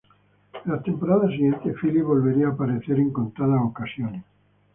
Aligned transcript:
En 0.65 0.71
las 0.71 0.81
temporadas 0.81 1.29
siguientes, 1.29 1.75
Phillip 1.79 2.05
volvería 2.05 2.47
a 2.47 2.53
aparecer 2.53 2.97
en 2.99 3.11
contadas 3.13 3.61
ocasiones. 3.63 4.25